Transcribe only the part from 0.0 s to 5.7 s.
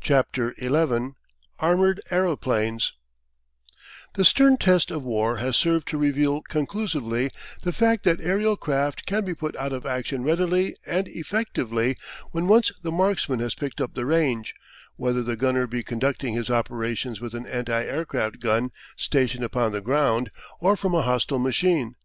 CHAPTER XI. ARMOURED AEROPLANES The stern test of war has